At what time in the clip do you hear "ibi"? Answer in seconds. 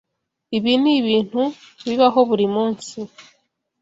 0.57-0.71